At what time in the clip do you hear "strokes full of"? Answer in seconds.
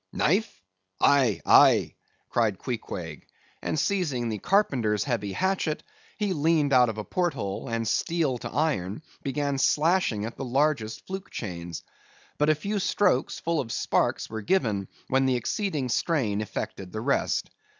12.79-13.71